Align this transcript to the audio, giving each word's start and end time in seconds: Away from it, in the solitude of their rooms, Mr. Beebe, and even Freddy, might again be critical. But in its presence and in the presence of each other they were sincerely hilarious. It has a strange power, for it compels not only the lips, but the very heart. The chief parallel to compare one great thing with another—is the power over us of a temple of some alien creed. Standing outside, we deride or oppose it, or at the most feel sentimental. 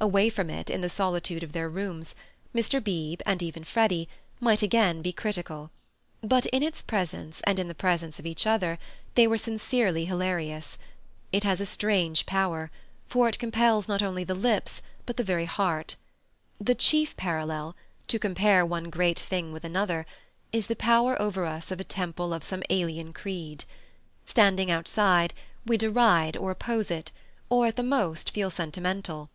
Away 0.00 0.28
from 0.28 0.50
it, 0.50 0.68
in 0.68 0.82
the 0.82 0.88
solitude 0.90 1.42
of 1.42 1.52
their 1.52 1.68
rooms, 1.70 2.14
Mr. 2.54 2.82
Beebe, 2.82 3.22
and 3.24 3.40
even 3.42 3.62
Freddy, 3.64 4.08
might 4.40 4.60
again 4.60 5.00
be 5.00 5.12
critical. 5.12 5.70
But 6.22 6.44
in 6.46 6.62
its 6.62 6.82
presence 6.82 7.40
and 7.46 7.58
in 7.58 7.68
the 7.68 7.74
presence 7.74 8.18
of 8.18 8.26
each 8.26 8.46
other 8.48 8.78
they 9.14 9.26
were 9.26 9.38
sincerely 9.38 10.04
hilarious. 10.04 10.76
It 11.32 11.44
has 11.44 11.60
a 11.60 11.66
strange 11.66 12.26
power, 12.26 12.70
for 13.06 13.28
it 13.28 13.38
compels 13.38 13.88
not 13.88 14.02
only 14.02 14.22
the 14.22 14.34
lips, 14.34 14.82
but 15.06 15.16
the 15.16 15.22
very 15.24 15.46
heart. 15.46 15.94
The 16.60 16.74
chief 16.74 17.16
parallel 17.16 17.74
to 18.08 18.18
compare 18.18 18.66
one 18.66 18.90
great 18.90 19.18
thing 19.18 19.50
with 19.52 19.64
another—is 19.64 20.66
the 20.66 20.76
power 20.76 21.20
over 21.22 21.46
us 21.46 21.70
of 21.70 21.80
a 21.80 21.84
temple 21.84 22.34
of 22.34 22.44
some 22.44 22.64
alien 22.70 23.12
creed. 23.12 23.64
Standing 24.26 24.70
outside, 24.70 25.32
we 25.64 25.76
deride 25.78 26.36
or 26.36 26.50
oppose 26.50 26.90
it, 26.90 27.12
or 27.48 27.66
at 27.68 27.76
the 27.76 27.82
most 27.84 28.32
feel 28.32 28.50
sentimental. 28.50 29.30